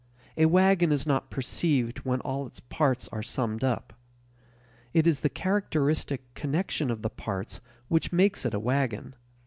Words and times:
A 0.35 0.47
wagon 0.47 0.91
is 0.91 1.05
not 1.05 1.29
perceived 1.29 1.99
when 1.99 2.21
all 2.21 2.47
its 2.47 2.59
parts 2.59 3.07
are 3.09 3.21
summed 3.21 3.63
up; 3.63 3.93
it 4.95 5.05
is 5.05 5.19
the 5.19 5.29
characteristic 5.29 6.33
connection 6.33 6.89
of 6.89 7.03
the 7.03 7.09
parts 7.11 7.61
which 7.87 8.11
makes 8.11 8.43
it 8.43 8.55
a 8.55 8.59
wagon. 8.59 9.13